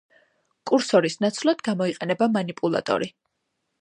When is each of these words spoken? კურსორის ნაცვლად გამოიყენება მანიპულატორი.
კურსორის 0.69 1.17
ნაცვლად 1.25 1.61
გამოიყენება 1.67 2.29
მანიპულატორი. 2.39 3.15